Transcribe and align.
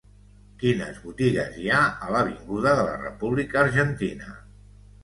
Quines 0.61 0.95
botigues 1.03 1.61
hi 1.65 1.69
ha 1.75 1.83
a 2.07 2.09
l'avinguda 2.17 2.75
de 2.81 2.87
la 2.91 2.99
República 3.07 3.65
Argentina? 3.67 4.37